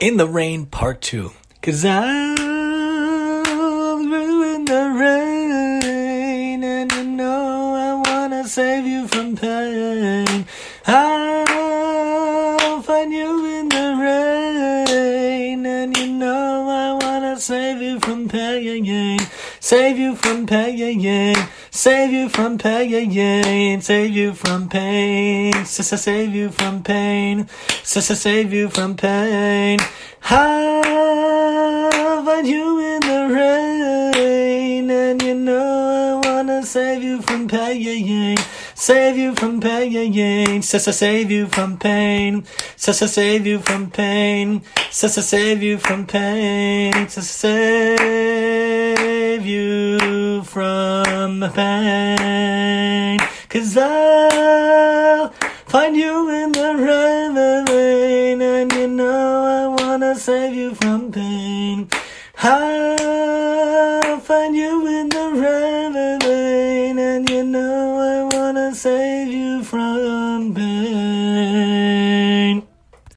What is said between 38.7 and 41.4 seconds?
Save you from pain. Save